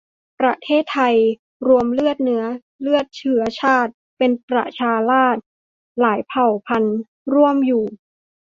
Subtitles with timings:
[0.39, 1.15] ประเทศไทย
[1.67, 2.43] รวมเลือดเนื้อ
[2.83, 5.43] หลายเชื้อชาติ เป็นประชาราษฏร์
[5.99, 6.99] หลายเผ่าพันธุ์
[7.33, 7.85] ร่วมอยู่